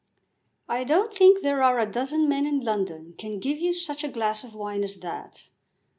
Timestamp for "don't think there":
0.83-1.61